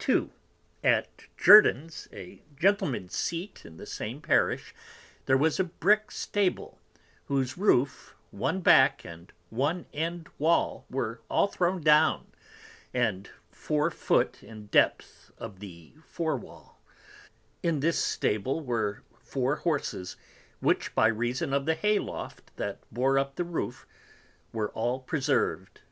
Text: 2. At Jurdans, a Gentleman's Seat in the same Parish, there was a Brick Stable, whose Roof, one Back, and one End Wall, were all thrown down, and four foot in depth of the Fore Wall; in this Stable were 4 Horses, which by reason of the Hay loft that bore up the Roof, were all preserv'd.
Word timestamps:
2. 0.00 0.32
At 0.82 1.26
Jurdans, 1.36 2.08
a 2.12 2.42
Gentleman's 2.56 3.14
Seat 3.14 3.64
in 3.64 3.76
the 3.76 3.86
same 3.86 4.20
Parish, 4.20 4.74
there 5.26 5.36
was 5.36 5.60
a 5.60 5.70
Brick 5.70 6.10
Stable, 6.10 6.80
whose 7.26 7.56
Roof, 7.56 8.16
one 8.32 8.62
Back, 8.62 9.04
and 9.04 9.32
one 9.48 9.86
End 9.92 10.26
Wall, 10.38 10.86
were 10.90 11.20
all 11.30 11.46
thrown 11.46 11.82
down, 11.82 12.26
and 12.92 13.30
four 13.52 13.92
foot 13.92 14.42
in 14.42 14.66
depth 14.66 15.30
of 15.38 15.60
the 15.60 15.92
Fore 16.04 16.36
Wall; 16.36 16.82
in 17.62 17.78
this 17.78 17.96
Stable 18.00 18.62
were 18.62 19.04
4 19.20 19.54
Horses, 19.54 20.16
which 20.58 20.96
by 20.96 21.06
reason 21.06 21.52
of 21.52 21.64
the 21.64 21.76
Hay 21.76 22.00
loft 22.00 22.50
that 22.56 22.80
bore 22.92 23.20
up 23.20 23.36
the 23.36 23.44
Roof, 23.44 23.86
were 24.52 24.70
all 24.72 24.98
preserv'd. 24.98 25.82